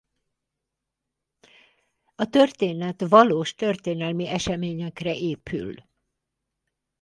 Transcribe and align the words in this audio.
A 2.15 2.29
történet 2.29 3.03
valós 3.09 3.55
történelmi 3.55 4.27
eseményekre 4.27 5.15
épül. 5.15 5.73